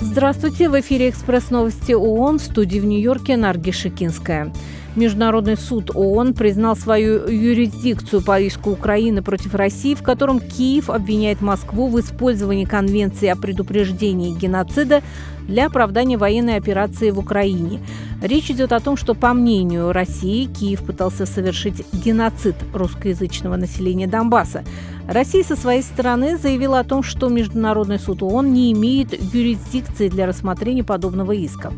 [0.00, 0.68] Здравствуйте!
[0.68, 4.52] В эфире «Экспресс новости ООН» в студии в Нью-Йорке Нарги Шикинская.
[4.96, 11.40] Международный суд ООН признал свою юрисдикцию по иску Украины против России, в котором Киев обвиняет
[11.40, 15.02] Москву в использовании Конвенции о предупреждении геноцида
[15.46, 17.80] для оправдания военной операции в Украине.
[18.20, 24.64] Речь идет о том, что, по мнению России, Киев пытался совершить геноцид русскоязычного населения Донбасса.
[25.06, 30.26] Россия со своей стороны заявила о том, что Международный суд ООН не имеет юрисдикции для
[30.26, 31.72] рассмотрения подобного иска.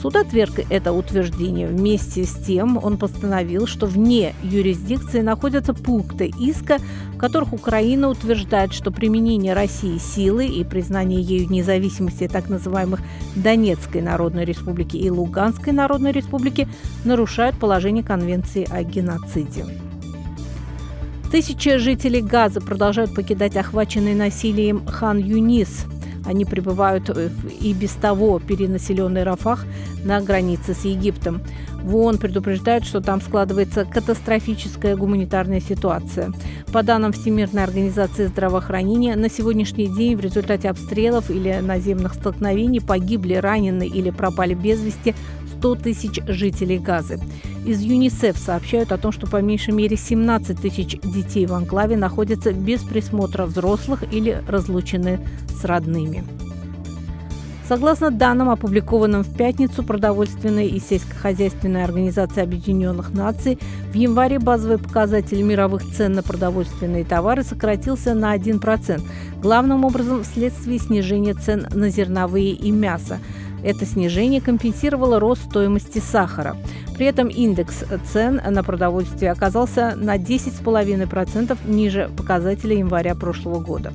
[0.00, 1.66] Суд отверг это утверждение.
[1.66, 6.78] Вместе с тем он постановил, что вне юрисдикции находятся пункты иска,
[7.20, 13.00] которых Украина утверждает, что применение России силы и признание ею независимости так называемых
[13.36, 16.66] Донецкой Народной Республики и Луганской Народной Республики
[17.04, 19.66] нарушают положение Конвенции о геноциде.
[21.30, 25.84] Тысячи жителей Газа продолжают покидать охваченный насилием Хан Юнис.
[26.24, 27.10] Они прибывают
[27.60, 29.66] и без того перенаселенный Рафах
[30.04, 31.42] на границе с Египтом.
[31.84, 36.32] В ООН предупреждают, что там складывается катастрофическая гуманитарная ситуация.
[36.72, 43.34] По данным Всемирной организации здравоохранения, на сегодняшний день в результате обстрелов или наземных столкновений погибли,
[43.34, 45.14] ранены или пропали без вести
[45.58, 47.18] 100 тысяч жителей Газы.
[47.66, 52.52] Из ЮНИСЕФ сообщают о том, что по меньшей мере 17 тысяч детей в анклаве находятся
[52.52, 56.24] без присмотра взрослых или разлучены с родными.
[57.70, 63.60] Согласно данным, опубликованным в пятницу продовольственной и сельскохозяйственной организации Объединенных Наций,
[63.92, 69.00] в январе базовый показатель мировых цен на продовольственные товары сократился на 1%,
[69.40, 73.20] главным образом вследствие снижения цен на зерновые и мясо.
[73.62, 76.56] Это снижение компенсировало рост стоимости сахара.
[76.96, 83.92] При этом индекс цен на продовольствие оказался на 10,5% ниже показателя января прошлого года.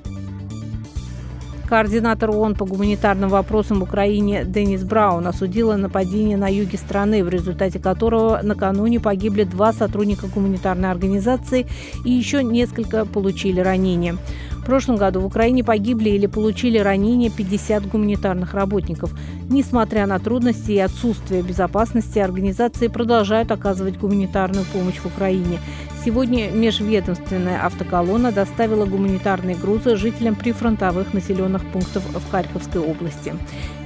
[1.67, 7.30] Координатор ООН по гуманитарным вопросам в Украине Денис Браун осудила нападение на юге страны, в
[7.30, 11.65] результате которого накануне погибли два сотрудника гуманитарной организации
[12.05, 14.15] и еще несколько получили ранения.
[14.52, 19.14] В прошлом году в Украине погибли или получили ранения 50 гуманитарных работников.
[19.48, 25.59] Несмотря на трудности и отсутствие безопасности, организации продолжают оказывать гуманитарную помощь в Украине.
[26.05, 33.33] Сегодня межведомственная автоколонна доставила гуманитарные грузы жителям прифронтовых населенных пунктов в Харьковской области.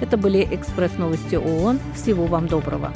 [0.01, 1.79] Это были экспресс-новости ООН.
[1.95, 2.91] Всего вам доброго.